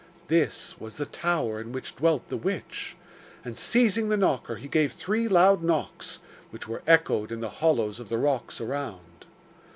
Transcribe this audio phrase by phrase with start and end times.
[0.29, 2.95] This was the tower in which dwelt the witch;
[3.45, 6.17] and seizing the knocker he gave three loud knocks,
[6.49, 9.25] which were echoed in the hollows of the rocks around.